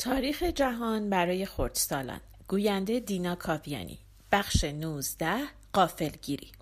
تاریخ 0.00 0.42
جهان 0.42 1.10
برای 1.10 1.46
خردسالان 1.46 2.20
گوینده 2.48 3.00
دینا 3.00 3.34
کاویانی 3.34 3.98
بخش 4.32 4.64
19 4.64 5.38
قافلگیری 5.72 6.52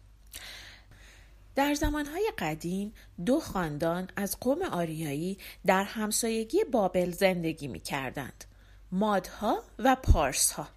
در 1.54 1.74
زمانهای 1.74 2.32
قدیم 2.38 2.92
دو 3.26 3.40
خاندان 3.40 4.08
از 4.16 4.40
قوم 4.40 4.62
آریایی 4.62 5.38
در 5.66 5.84
همسایگی 5.84 6.64
بابل 6.64 7.10
زندگی 7.10 7.68
می 7.68 7.80
کردند. 7.80 8.44
مادها 8.92 9.62
و 9.78 9.96
پارسها. 9.96 10.68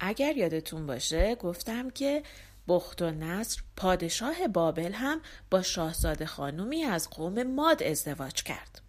اگر 0.00 0.36
یادتون 0.36 0.86
باشه 0.86 1.34
گفتم 1.34 1.90
که 1.90 2.22
بخت 2.68 3.02
و 3.02 3.10
نصر 3.10 3.62
پادشاه 3.76 4.48
بابل 4.48 4.92
هم 4.92 5.20
با 5.50 5.62
شاهزاده 5.62 6.26
خانومی 6.26 6.84
از 6.84 7.10
قوم 7.10 7.42
ماد 7.42 7.82
ازدواج 7.82 8.42
کرد. 8.42 8.85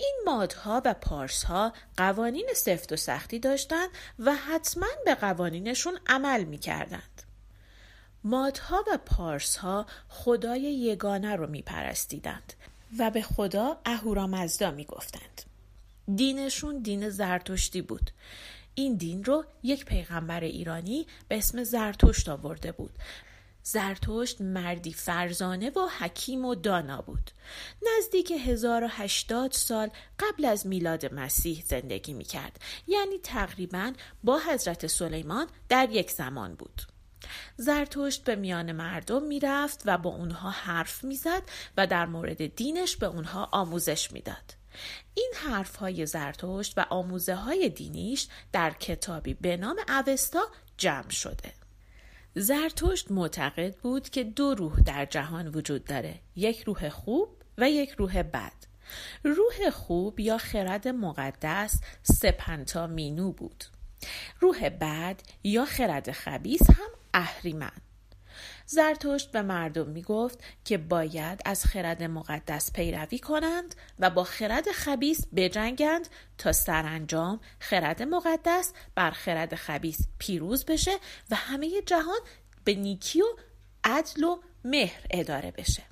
این 0.00 0.14
مادها 0.26 0.82
و 0.84 0.94
پارسها 0.94 1.72
قوانین 1.96 2.48
سفت 2.56 2.92
و 2.92 2.96
سختی 2.96 3.38
داشتند 3.38 3.88
و 4.18 4.34
حتما 4.34 4.86
به 5.04 5.14
قوانینشون 5.14 5.98
عمل 6.06 6.44
می 6.44 6.58
کردند. 6.58 7.22
مادها 8.24 8.84
و 8.92 8.98
پارسها 8.98 9.86
خدای 10.08 10.60
یگانه 10.60 11.36
رو 11.36 11.46
می 11.46 11.62
پرستیدند 11.62 12.52
و 12.98 13.10
به 13.10 13.22
خدا 13.22 13.78
اهورامزدا 13.84 14.70
می 14.70 14.84
گفتند. 14.84 15.42
دینشون 16.16 16.78
دین 16.78 17.10
زرتشتی 17.10 17.82
بود. 17.82 18.10
این 18.74 18.94
دین 18.94 19.24
رو 19.24 19.44
یک 19.62 19.84
پیغمبر 19.84 20.40
ایرانی 20.40 21.06
به 21.28 21.38
اسم 21.38 21.64
زرتشت 21.64 22.28
آورده 22.28 22.72
بود 22.72 22.92
زرتشت 23.62 24.40
مردی 24.40 24.92
فرزانه 24.92 25.70
و 25.70 25.88
حکیم 25.98 26.44
و 26.44 26.54
دانا 26.54 27.02
بود. 27.02 27.30
نزدیک 27.82 28.32
1080 28.32 29.52
سال 29.52 29.90
قبل 30.18 30.44
از 30.44 30.66
میلاد 30.66 31.14
مسیح 31.14 31.64
زندگی 31.66 32.12
می 32.12 32.24
کرد. 32.24 32.60
یعنی 32.86 33.18
تقریبا 33.18 33.92
با 34.24 34.38
حضرت 34.38 34.86
سلیمان 34.86 35.46
در 35.68 35.90
یک 35.90 36.10
زمان 36.10 36.54
بود. 36.54 36.82
زرتشت 37.56 38.24
به 38.24 38.36
میان 38.36 38.72
مردم 38.72 39.22
می‌رفت 39.22 39.82
و 39.84 39.98
با 39.98 40.10
اونها 40.10 40.50
حرف 40.50 41.04
می‌زد 41.04 41.42
و 41.76 41.86
در 41.86 42.06
مورد 42.06 42.54
دینش 42.54 42.96
به 42.96 43.06
اونها 43.06 43.48
آموزش 43.52 44.12
می‌داد. 44.12 44.54
این 45.14 45.32
حرف 45.36 45.76
های 45.76 46.06
زرتشت 46.06 46.78
و 46.78 46.84
آموزه 46.90 47.34
های 47.34 47.68
دینیش 47.68 48.28
در 48.52 48.70
کتابی 48.70 49.34
به 49.34 49.56
نام 49.56 49.76
اوستا 49.88 50.42
جمع 50.76 51.10
شده. 51.10 51.59
زرتشت 52.34 53.10
معتقد 53.10 53.76
بود 53.76 54.08
که 54.08 54.24
دو 54.24 54.54
روح 54.54 54.80
در 54.80 55.04
جهان 55.04 55.48
وجود 55.48 55.84
داره 55.84 56.20
یک 56.36 56.62
روح 56.62 56.88
خوب 56.88 57.28
و 57.58 57.70
یک 57.70 57.90
روح 57.90 58.22
بد. 58.22 58.52
روح 59.24 59.70
خوب 59.70 60.20
یا 60.20 60.38
خرد 60.38 60.88
مقدس 60.88 61.80
سپنتا 62.02 62.86
مینو 62.86 63.32
بود. 63.32 63.64
روح 64.40 64.68
بد 64.68 65.20
یا 65.44 65.64
خرد 65.64 66.12
خبیس 66.12 66.70
هم 66.70 66.90
اهریمن. 67.14 67.72
زرتشت 68.66 69.32
به 69.32 69.42
مردم 69.42 69.88
می 69.88 70.02
گفت 70.02 70.38
که 70.64 70.78
باید 70.78 71.40
از 71.44 71.64
خرد 71.64 72.02
مقدس 72.02 72.72
پیروی 72.72 73.18
کنند 73.18 73.74
و 73.98 74.10
با 74.10 74.24
خرد 74.24 74.70
خبیس 74.70 75.26
بجنگند 75.36 76.08
تا 76.38 76.52
سرانجام 76.52 77.40
خرد 77.58 78.02
مقدس 78.02 78.72
بر 78.94 79.10
خرد 79.10 79.54
خبیس 79.54 79.98
پیروز 80.18 80.64
بشه 80.64 80.92
و 81.30 81.36
همه 81.36 81.82
جهان 81.86 82.20
به 82.64 82.74
نیکی 82.74 83.22
و 83.22 83.26
عدل 83.84 84.24
و 84.24 84.36
مهر 84.64 85.00
اداره 85.10 85.50
بشه. 85.50 85.82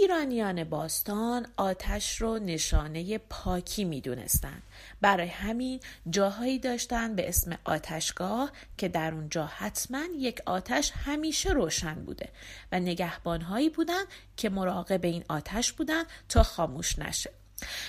ایرانیان 0.00 0.64
باستان 0.64 1.46
آتش 1.56 2.20
رو 2.20 2.38
نشانه 2.38 3.18
پاکی 3.18 3.84
می 3.84 4.00
دونستن. 4.00 4.62
برای 5.00 5.28
همین 5.28 5.80
جاهایی 6.10 6.58
داشتن 6.58 7.14
به 7.14 7.28
اسم 7.28 7.58
آتشگاه 7.64 8.52
که 8.78 8.88
در 8.88 9.14
اونجا 9.14 9.46
حتما 9.46 10.02
یک 10.18 10.40
آتش 10.46 10.92
همیشه 11.04 11.50
روشن 11.50 11.94
بوده 11.94 12.28
و 12.72 12.80
نگهبانهایی 12.80 13.68
بودن 13.68 14.02
که 14.36 14.50
مراقب 14.50 15.04
این 15.04 15.24
آتش 15.28 15.72
بودن 15.72 16.04
تا 16.28 16.42
خاموش 16.42 16.98
نشه. 16.98 17.30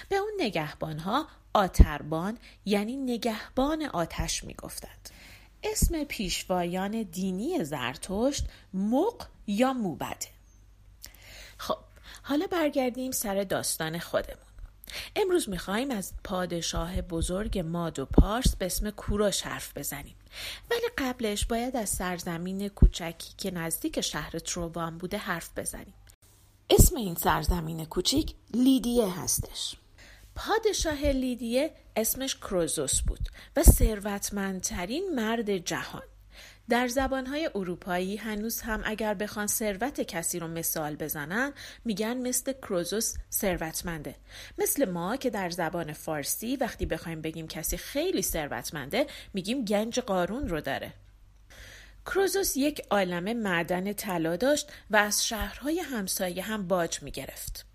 به 0.10 0.16
اون 0.16 0.32
نگهبانها 0.40 1.28
آتربان 1.54 2.38
یعنی 2.66 2.98
نگهبان 2.98 3.84
آتش 3.84 4.44
می 4.44 4.54
گفتند. 4.54 5.10
اسم 5.64 6.04
پیشوایان 6.04 7.04
دینی 7.04 7.64
زرتشت 7.64 8.46
مق 8.74 9.28
یا 9.48 9.74
موبده 9.74 10.28
خب 11.58 11.78
حالا 12.24 12.48
برگردیم 12.48 13.12
سر 13.12 13.44
داستان 13.44 14.00
خودمون. 14.00 14.48
امروز 15.16 15.50
می‌خوایم 15.50 15.92
از 15.92 16.14
پادشاه 16.24 17.02
بزرگ 17.02 17.60
ماد 17.60 18.00
و 18.00 18.06
پارس 18.06 18.56
به 18.56 18.66
اسم 18.66 18.90
کوروش 18.90 19.42
حرف 19.42 19.78
بزنیم. 19.78 20.16
ولی 20.72 20.88
قبلش 20.98 21.46
باید 21.46 21.76
از 21.76 21.90
سرزمین 21.90 22.68
کوچکی 22.68 23.34
که 23.38 23.52
نزدیک 23.52 24.02
شهر 24.02 24.40
تروبان 24.40 24.98
بوده 24.98 25.18
حرف 25.18 25.50
بزنیم. 25.58 25.94
اسم 26.70 26.96
این 26.96 27.16
سرزمین 27.16 27.86
کوچیک 27.86 28.34
لیدیه 28.54 29.20
هستش. 29.20 29.76
پادشاه 30.36 31.06
لیدیه 31.06 31.72
اسمش 31.96 32.36
کروزوس 32.36 33.02
بود 33.02 33.30
و 33.56 33.64
ثروتمندترین 33.64 35.16
مرد 35.16 35.58
جهان. 35.58 36.04
در 36.70 36.88
زبانهای 36.88 37.50
اروپایی 37.56 38.16
هنوز 38.16 38.62
هم 38.62 38.82
اگر 38.86 39.14
بخوان 39.14 39.48
ثروت 39.48 40.02
کسی 40.02 40.40
رو 40.40 40.48
مثال 40.48 40.96
بزنن 40.96 41.54
میگن 41.86 42.18
مثل 42.18 42.54
کروزوس 42.54 43.16
ثروتمنده. 43.32 44.16
مثل 44.58 44.90
ما 44.90 45.18
که 45.18 45.30
در 45.30 45.50
زبان 45.50 45.94
فارسی 45.94 46.56
وقتی 46.56 46.86
بخوایم 46.86 47.22
بگیم 47.22 47.48
کسی 47.48 47.78
خیلی 47.78 48.22
ثروتمنده 48.22 49.08
میگیم 49.34 49.66
گنج 49.66 50.00
قارون 50.00 50.50
رو 50.50 50.62
داره. 50.62 50.94
کروزوس 52.06 52.58
یک 52.58 52.82
عالم 52.90 53.38
معدن 53.38 53.94
طلا 53.94 54.36
داشت 54.36 54.72
و 54.92 54.98
از 54.98 55.28
شهرهای 55.28 55.80
همسایه 55.80 56.44
هم 56.44 56.68
باج 56.68 57.04
می‌گرفت. 57.04 57.66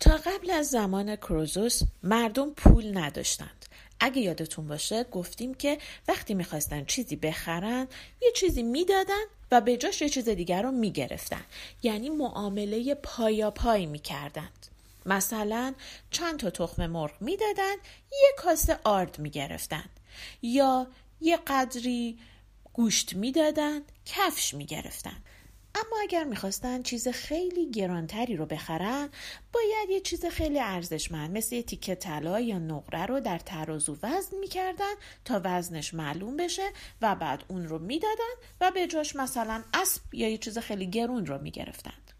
تا 0.00 0.16
قبل 0.16 0.50
از 0.50 0.66
زمان 0.66 1.16
کروزوس 1.16 1.80
مردم 2.02 2.50
پول 2.50 2.98
نداشتند. 2.98 3.63
اگه 4.04 4.22
یادتون 4.22 4.68
باشه 4.68 5.04
گفتیم 5.04 5.54
که 5.54 5.78
وقتی 6.08 6.34
می‌خواستن 6.34 6.84
چیزی 6.84 7.16
بخرن 7.16 7.88
یه 8.22 8.32
چیزی 8.36 8.62
می‌دادن 8.62 9.24
و 9.50 9.60
به 9.60 9.76
جاش 9.76 10.02
یه 10.02 10.08
چیز 10.08 10.28
دیگر 10.28 10.62
رو 10.62 10.70
می‌گرفتن. 10.70 11.44
یعنی 11.82 12.10
معامله 12.10 12.94
پایا 12.94 13.50
پای 13.50 13.86
می‌کردند. 13.86 14.66
مثلا 15.06 15.74
چند 16.10 16.38
تا 16.38 16.50
تخم 16.50 16.86
مرغ 16.86 17.12
می‌دادن 17.20 17.74
یه 18.12 18.28
کاسه 18.38 18.78
آرد 18.84 19.18
می‌گرفتن. 19.18 19.84
یا 20.42 20.86
یه 21.20 21.36
قدری 21.36 22.18
گوشت 22.72 23.14
می‌دادن 23.14 23.80
کفش 24.06 24.54
می‌گرفتن. 24.54 25.16
اما 25.74 25.96
اگر 26.02 26.24
می‌خواستن 26.24 26.82
چیز 26.82 27.08
خیلی 27.08 27.70
گرانتری 27.70 28.36
رو 28.36 28.46
بخرن 28.46 29.08
باید 29.52 29.90
یه 29.90 30.00
چیز 30.00 30.26
خیلی 30.26 30.60
ارزشمند 30.60 31.36
مثل 31.36 31.54
یه 31.54 31.62
تیکه 31.62 31.94
طلا 31.94 32.40
یا 32.40 32.58
نقره 32.58 33.06
رو 33.06 33.20
در 33.20 33.38
ترازو 33.38 33.96
وزن 34.02 34.38
می‌کردن 34.38 34.94
تا 35.24 35.40
وزنش 35.44 35.94
معلوم 35.94 36.36
بشه 36.36 36.70
و 37.02 37.14
بعد 37.14 37.44
اون 37.48 37.68
رو 37.68 37.78
می‌دادن 37.78 38.34
و 38.60 38.70
به 38.70 38.86
جاش 38.86 39.16
مثلا 39.16 39.64
اسب 39.74 40.14
یا 40.14 40.28
یه 40.28 40.38
چیز 40.38 40.58
خیلی 40.58 40.86
گرون 40.86 41.26
رو 41.26 41.42
می‌گرفتند 41.42 42.12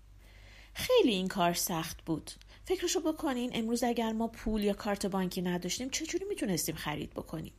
خیلی 0.74 1.12
این 1.12 1.28
کار 1.28 1.52
سخت 1.52 2.02
بود. 2.02 2.30
فکرشو 2.64 3.00
بکنین 3.00 3.50
امروز 3.54 3.84
اگر 3.84 4.12
ما 4.12 4.28
پول 4.28 4.64
یا 4.64 4.72
کارت 4.72 5.06
بانکی 5.06 5.42
نداشتیم 5.42 5.90
چجوری 5.90 6.24
می‌تونستیم 6.24 6.74
خرید 6.74 7.10
بکنیم؟ 7.10 7.52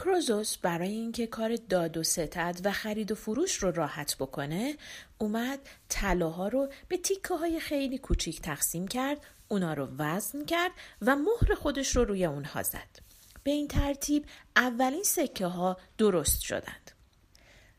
کروزوس 0.00 0.56
برای 0.56 0.92
اینکه 0.92 1.26
کار 1.26 1.56
داد 1.56 1.96
و 1.96 2.02
ستد 2.02 2.60
و 2.64 2.72
خرید 2.72 3.12
و 3.12 3.14
فروش 3.14 3.54
رو 3.54 3.70
راحت 3.70 4.16
بکنه 4.16 4.76
اومد 5.18 5.58
طلاها 5.88 6.48
رو 6.48 6.68
به 6.88 6.96
تیکه 6.96 7.34
های 7.34 7.60
خیلی 7.60 7.98
کوچیک 7.98 8.40
تقسیم 8.40 8.88
کرد 8.88 9.18
اونا 9.48 9.74
رو 9.74 9.88
وزن 9.98 10.44
کرد 10.44 10.70
و 11.02 11.16
مهر 11.16 11.54
خودش 11.54 11.96
رو 11.96 12.04
روی 12.04 12.24
اونها 12.24 12.62
زد. 12.62 12.98
به 13.42 13.50
این 13.50 13.68
ترتیب 13.68 14.24
اولین 14.56 15.02
سکه 15.02 15.46
ها 15.46 15.76
درست 15.98 16.40
شدند. 16.40 16.90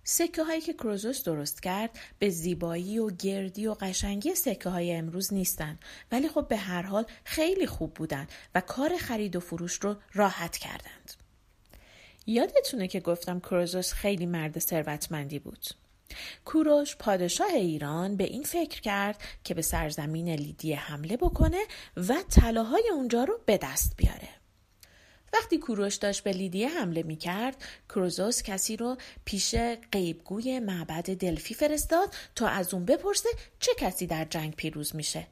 سکه 0.04 0.44
هایی 0.44 0.62
که 0.62 0.74
کروزوس 0.74 1.24
درست 1.24 1.64
کرد 1.64 2.00
به 2.20 2.30
زیبایی 2.30 3.00
و 3.00 3.10
گردی 3.10 3.68
و 3.68 3.74
قشنگی 3.74 4.36
سکه 4.36 4.70
های 4.70 4.94
امروز 4.94 5.34
نیستند 5.34 5.80
ولی 6.12 6.30
خب 6.30 6.48
به 6.48 6.58
هر 6.58 6.82
حال 6.82 7.06
خیلی 7.26 7.68
خوب 7.68 7.94
بودند 7.94 8.32
و 8.56 8.62
کار 8.62 8.98
خرید 8.98 9.36
و 9.36 9.40
فروش 9.40 9.74
رو 9.74 9.96
راحت 10.14 10.58
کردند. 10.58 11.21
یادتونه 12.32 12.88
که 12.88 13.00
گفتم 13.00 13.40
کروزوس 13.40 13.94
خیلی 13.94 14.26
مرد 14.26 14.60
ثروتمندی 14.60 15.40
بود. 15.40 15.66
کوروش 16.46 16.96
پادشاه 16.96 17.54
ایران 17.54 18.18
به 18.18 18.24
این 18.24 18.44
فکر 18.44 18.82
کرد 18.82 19.22
که 19.44 19.54
به 19.54 19.62
سرزمین 19.62 20.30
لیدیه 20.30 20.80
حمله 20.80 21.18
بکنه 21.18 21.64
و 21.98 22.16
طلاهای 22.30 22.90
اونجا 22.94 23.24
رو 23.24 23.40
به 23.46 23.58
دست 23.58 23.94
بیاره. 23.98 24.30
وقتی 25.34 25.58
کوروش 25.58 25.96
داشت 25.96 26.24
به 26.24 26.32
لیدیه 26.32 26.70
حمله 26.70 27.04
می 27.04 27.16
کرد، 27.16 27.64
کروزوس 27.90 28.44
کسی 28.44 28.78
رو 28.78 28.98
پیش 29.26 29.56
قیبگوی 29.92 30.60
معبد 30.60 31.18
دلفی 31.18 31.54
فرستاد 31.54 32.14
تا 32.36 32.48
از 32.48 32.74
اون 32.74 32.86
بپرسه 32.86 33.30
چه 33.60 33.72
کسی 33.78 34.08
در 34.08 34.26
جنگ 34.26 34.56
پیروز 34.56 34.96
میشه. 34.96 35.28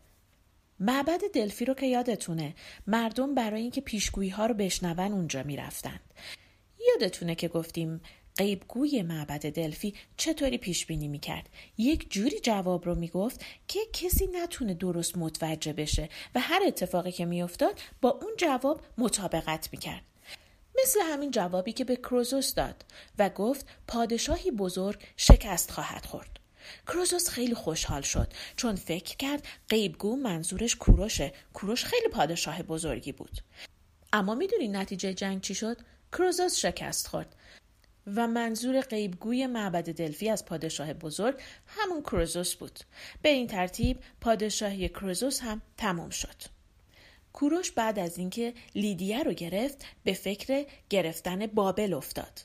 معبد 0.79 1.21
دلفی 1.33 1.65
رو 1.65 1.73
که 1.73 1.85
یادتونه 1.85 2.55
مردم 2.87 3.35
برای 3.35 3.61
اینکه 3.61 3.81
پیشگویی 3.81 4.29
ها 4.29 4.45
رو 4.45 4.53
بشنون 4.53 4.99
اونجا 4.99 5.43
می‌رفتند 5.43 6.13
یادتونه 7.01 7.35
که 7.35 7.47
گفتیم 7.47 8.01
قیبگوی 8.37 9.01
معبد 9.01 9.49
دلفی 9.49 9.93
چطوری 10.17 10.57
پیش 10.57 10.85
بینی 10.85 11.07
می‌کرد؟ 11.07 11.49
یک 11.77 12.11
جوری 12.11 12.39
جواب 12.39 12.85
رو 12.85 12.95
می‌گفت 12.95 13.45
که 13.67 13.79
کسی 13.93 14.27
نتونه 14.27 14.73
درست 14.73 15.17
متوجه 15.17 15.73
بشه 15.73 16.09
و 16.35 16.39
هر 16.39 16.61
اتفاقی 16.67 17.11
که 17.11 17.25
میافتاد 17.25 17.79
با 18.01 18.09
اون 18.09 18.31
جواب 18.37 18.81
مطابقت 18.97 19.69
می‌کرد. 19.71 20.01
مثل 20.81 20.99
همین 21.01 21.31
جوابی 21.31 21.71
که 21.71 21.83
به 21.83 21.95
کروزوس 21.95 22.53
داد 22.53 22.85
و 23.17 23.29
گفت 23.29 23.65
پادشاهی 23.87 24.51
بزرگ 24.51 24.99
شکست 25.17 25.71
خواهد 25.71 26.05
خورد. 26.05 26.39
کروزوس 26.87 27.29
خیلی 27.29 27.53
خوشحال 27.55 28.01
شد 28.01 28.33
چون 28.55 28.75
فکر 28.75 29.17
کرد 29.17 29.47
قیبگو 29.69 30.15
منظورش 30.15 30.75
کوروشه. 30.75 31.33
کوروش 31.53 31.85
خیلی 31.85 32.07
پادشاه 32.07 32.63
بزرگی 32.63 33.11
بود. 33.11 33.37
اما 34.13 34.35
می‌دونی 34.35 34.67
نتیجه 34.67 35.13
جنگ 35.13 35.41
چی 35.41 35.55
شد؟ 35.55 35.77
کروزوس 36.13 36.59
شکست 36.59 37.07
خورد 37.07 37.35
و 38.15 38.27
منظور 38.27 38.81
قیبگوی 38.81 39.47
معبد 39.47 39.91
دلفی 39.91 40.29
از 40.29 40.45
پادشاه 40.45 40.93
بزرگ 40.93 41.35
همون 41.67 42.01
کروزوس 42.01 42.55
بود 42.55 42.79
به 43.21 43.29
این 43.29 43.47
ترتیب 43.47 43.99
پادشاهی 44.21 44.89
کروزوس 44.89 45.39
هم 45.41 45.61
تمام 45.77 46.09
شد 46.09 46.35
کوروش 47.33 47.71
بعد 47.71 47.99
از 47.99 48.17
اینکه 48.17 48.53
لیدیه 48.75 49.23
رو 49.23 49.33
گرفت 49.33 49.85
به 50.03 50.13
فکر 50.13 50.65
گرفتن 50.89 51.47
بابل 51.47 51.93
افتاد. 51.93 52.41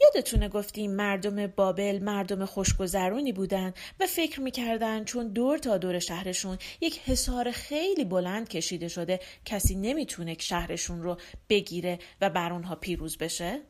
یادتونه 0.00 0.48
گفتیم 0.48 0.90
مردم 0.90 1.46
بابل 1.46 1.98
مردم 2.02 2.44
خوشگذرونی 2.44 3.32
بودن 3.32 3.72
و 4.00 4.06
فکر 4.06 4.40
می‌کردن 4.40 5.04
چون 5.04 5.28
دور 5.28 5.58
تا 5.58 5.78
دور 5.78 5.98
شهرشون 5.98 6.58
یک 6.80 7.00
حصار 7.04 7.50
خیلی 7.50 8.04
بلند 8.04 8.48
کشیده 8.48 8.88
شده 8.88 9.20
کسی 9.44 9.74
نمی‌تونه 9.74 10.36
شهرشون 10.38 11.02
رو 11.02 11.16
بگیره 11.48 11.98
و 12.20 12.30
بر 12.30 12.52
اونها 12.52 12.74
پیروز 12.74 13.18
بشه؟ 13.18 13.60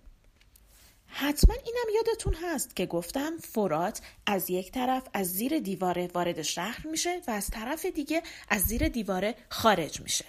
حتما 1.07 1.55
اینم 1.55 1.97
یادتون 1.97 2.35
هست 2.35 2.77
که 2.77 2.87
گفتم 2.87 3.37
فرات 3.37 4.01
از 4.27 4.51
یک 4.51 4.73
طرف 4.73 5.03
از 5.15 5.27
زیر 5.27 5.59
دیواره 5.59 6.09
وارد 6.15 6.43
شهر 6.43 6.87
میشه 6.87 7.21
و 7.29 7.31
از 7.31 7.51
طرف 7.51 7.87
دیگه 7.87 8.23
از 8.49 8.63
زیر 8.63 8.89
دیواره 8.89 9.35
خارج 9.49 10.01
میشه. 10.01 10.25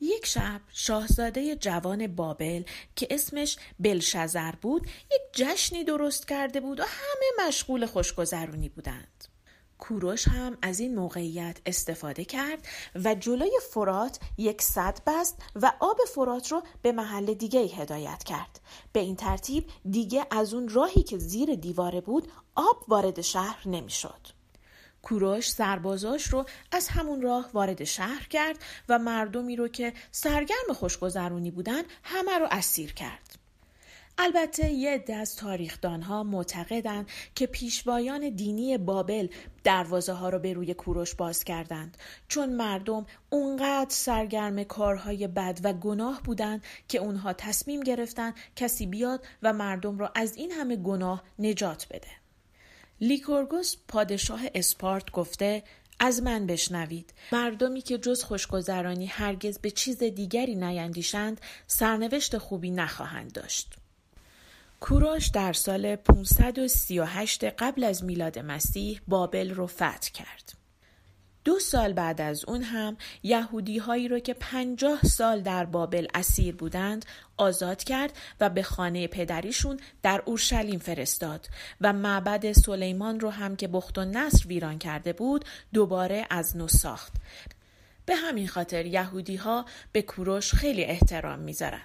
یک 0.00 0.26
شب 0.26 0.60
شاهزاده 0.72 1.56
جوان 1.56 2.06
بابل 2.06 2.62
که 2.96 3.06
اسمش 3.10 3.56
بلشزر 3.78 4.52
بود 4.52 4.86
یک 4.86 5.22
جشنی 5.32 5.84
درست 5.84 6.28
کرده 6.28 6.60
بود 6.60 6.80
و 6.80 6.82
همه 6.82 7.48
مشغول 7.48 7.86
خوشگذرونی 7.86 8.68
بودند. 8.68 9.24
کوروش 9.78 10.28
هم 10.28 10.58
از 10.62 10.80
این 10.80 10.94
موقعیت 10.94 11.58
استفاده 11.66 12.24
کرد 12.24 12.66
و 13.04 13.14
جلوی 13.14 13.58
فرات 13.70 14.20
یک 14.38 14.62
صد 14.62 14.98
بست 15.06 15.38
و 15.54 15.72
آب 15.80 15.98
فرات 16.14 16.52
رو 16.52 16.62
به 16.82 16.92
محل 16.92 17.34
دیگه 17.34 17.60
هدایت 17.60 18.24
کرد. 18.24 18.60
به 18.92 19.00
این 19.00 19.16
ترتیب 19.16 19.70
دیگه 19.90 20.26
از 20.30 20.54
اون 20.54 20.68
راهی 20.68 21.02
که 21.02 21.18
زیر 21.18 21.54
دیواره 21.54 22.00
بود 22.00 22.32
آب 22.54 22.84
وارد 22.88 23.20
شهر 23.20 23.68
نمی‌شد. 23.68 24.37
کوروش 25.08 25.50
سربازاش 25.50 26.26
رو 26.26 26.44
از 26.72 26.88
همون 26.88 27.22
راه 27.22 27.50
وارد 27.52 27.84
شهر 27.84 28.26
کرد 28.30 28.58
و 28.88 28.98
مردمی 28.98 29.56
رو 29.56 29.68
که 29.68 29.92
سرگرم 30.10 30.72
خوشگذرونی 30.74 31.50
بودن 31.50 31.82
همه 32.02 32.38
رو 32.38 32.46
اسیر 32.50 32.92
کرد. 32.92 33.38
البته 34.18 34.70
یه 34.70 34.90
عده 34.90 35.14
از 35.14 35.36
تاریخدانها 35.36 36.22
معتقدند 36.22 37.08
که 37.34 37.46
پیشوایان 37.46 38.28
دینی 38.28 38.78
بابل 38.78 39.28
دروازه 39.64 40.12
ها 40.12 40.28
رو 40.28 40.38
به 40.38 40.52
روی 40.52 40.74
کوروش 40.74 41.14
باز 41.14 41.44
کردند 41.44 41.96
چون 42.28 42.52
مردم 42.52 43.06
اونقدر 43.30 43.90
سرگرم 43.90 44.64
کارهای 44.64 45.26
بد 45.26 45.60
و 45.64 45.72
گناه 45.72 46.22
بودند 46.22 46.64
که 46.88 46.98
اونها 46.98 47.32
تصمیم 47.32 47.80
گرفتن 47.80 48.34
کسی 48.56 48.86
بیاد 48.86 49.26
و 49.42 49.52
مردم 49.52 49.98
را 49.98 50.12
از 50.14 50.36
این 50.36 50.52
همه 50.52 50.76
گناه 50.76 51.22
نجات 51.38 51.86
بده. 51.90 52.17
لیکورگوس 53.00 53.76
پادشاه 53.88 54.40
اسپارت 54.54 55.10
گفته 55.10 55.62
از 56.00 56.22
من 56.22 56.46
بشنوید. 56.46 57.14
مردمی 57.32 57.80
که 57.80 57.98
جز 57.98 58.22
خوشگذرانی 58.22 59.06
هرگز 59.06 59.58
به 59.58 59.70
چیز 59.70 59.98
دیگری 59.98 60.54
نیندیشند 60.54 61.40
سرنوشت 61.66 62.38
خوبی 62.38 62.70
نخواهند 62.70 63.32
داشت. 63.32 63.74
کوروش 64.80 65.26
در 65.26 65.52
سال 65.52 65.96
538 65.96 67.44
قبل 67.44 67.84
از 67.84 68.04
میلاد 68.04 68.38
مسیح 68.38 69.00
بابل 69.08 69.50
رو 69.50 69.66
فتح 69.66 70.10
کرد. 70.14 70.57
دو 71.44 71.58
سال 71.58 71.92
بعد 71.92 72.20
از 72.20 72.44
اون 72.44 72.62
هم 72.62 72.96
یهودی 73.22 73.78
هایی 73.78 74.08
رو 74.08 74.18
که 74.18 74.34
پنجاه 74.34 75.02
سال 75.02 75.40
در 75.40 75.64
بابل 75.64 76.06
اسیر 76.14 76.56
بودند 76.56 77.04
آزاد 77.36 77.84
کرد 77.84 78.12
و 78.40 78.50
به 78.50 78.62
خانه 78.62 79.06
پدریشون 79.06 79.80
در 80.02 80.22
اورشلیم 80.24 80.78
فرستاد 80.78 81.48
و 81.80 81.92
معبد 81.92 82.52
سلیمان 82.52 83.20
رو 83.20 83.30
هم 83.30 83.56
که 83.56 83.68
بخت 83.68 83.98
و 83.98 84.04
نصر 84.04 84.46
ویران 84.48 84.78
کرده 84.78 85.12
بود 85.12 85.44
دوباره 85.72 86.26
از 86.30 86.56
نو 86.56 86.68
ساخت. 86.68 87.12
به 88.06 88.16
همین 88.16 88.48
خاطر 88.48 88.86
یهودی 88.86 89.36
ها 89.36 89.64
به 89.92 90.02
کوروش 90.02 90.54
خیلی 90.54 90.84
احترام 90.84 91.38
می‌ذارن. 91.38 91.82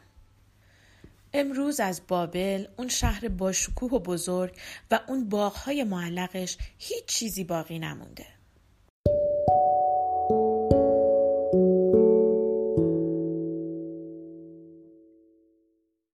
امروز 1.33 1.79
از 1.79 2.01
بابل 2.07 2.67
اون 2.77 2.87
شهر 2.87 3.27
باشکوه 3.27 3.91
و 3.91 3.99
بزرگ 3.99 4.57
و 4.91 4.99
اون 5.07 5.29
باغهای 5.29 5.83
معلقش 5.83 6.57
هیچ 6.77 7.05
چیزی 7.05 7.43
باقی 7.43 7.79
نمونده. 7.79 8.32